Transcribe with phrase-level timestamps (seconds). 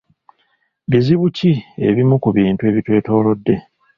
[0.91, 1.51] Bizibu ki
[1.87, 3.55] ebimu ku bintu ebitwetoolodde?